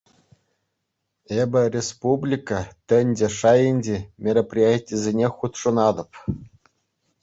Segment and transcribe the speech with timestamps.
[1.41, 6.11] Эпӗ республика, тӗнче шайӗнчи мероприятисене хутшӑнатӑп.